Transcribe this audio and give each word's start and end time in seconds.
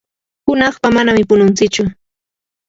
hunaqpa 0.45 0.87
manami 0.95 1.23
pununtsichu. 1.29 1.83